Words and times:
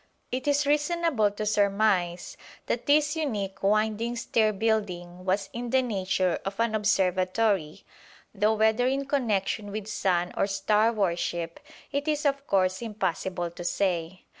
It 0.31 0.47
is 0.47 0.65
reasonable 0.65 1.29
to 1.29 1.45
surmise 1.45 2.35
that 2.65 2.87
this 2.87 3.15
unique 3.15 3.61
winding 3.61 4.15
stair 4.15 4.51
building 4.51 5.25
was 5.25 5.47
in 5.53 5.69
the 5.69 5.83
nature 5.83 6.39
of 6.43 6.59
an 6.59 6.73
observatory, 6.73 7.83
though 8.33 8.55
whether 8.55 8.87
in 8.87 9.05
connection 9.05 9.69
with 9.71 9.85
Sun 9.85 10.33
or 10.35 10.47
Star 10.47 10.91
worship 10.91 11.59
it 11.91 12.07
is 12.07 12.25
of 12.25 12.47
course 12.47 12.81
impossible 12.81 13.51
to 13.51 13.63
say. 13.63 14.23